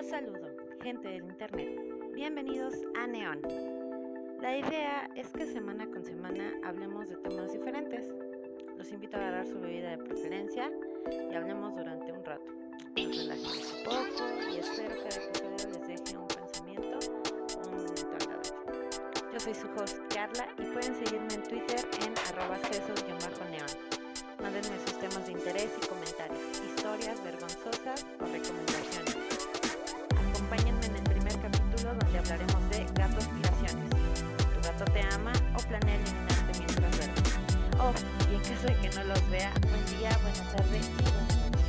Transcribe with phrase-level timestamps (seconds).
[0.00, 0.48] Los saludo,
[0.82, 1.78] gente del internet.
[2.14, 3.42] Bienvenidos a Neon.
[4.40, 8.10] La idea es que semana con semana hablemos de temas diferentes.
[8.78, 10.72] Los invito a agarrar su bebida de preferencia
[11.30, 12.50] y hablemos durante un rato.
[12.96, 16.98] Nos relajemos un poco y espero que el episodio les deje un pensamiento
[17.58, 19.32] o un momento agradable.
[19.34, 23.20] Yo soy su host Carla y pueden seguirme en Twitter en arroba sesos-neon.
[24.40, 24.89] Mándenme sus
[38.30, 41.60] Y en caso de que no los vea, buen día, buena tarde y buenas noches.